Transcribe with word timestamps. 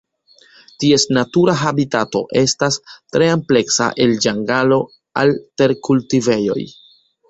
Ties 0.83 1.05
natura 1.17 1.55
habitato 1.59 2.23
estas 2.43 2.79
tre 2.89 3.29
ampleksa 3.37 3.93
el 4.09 4.19
ĝangalo 4.27 4.85
al 5.25 5.39
terkultivejoj. 5.63 6.63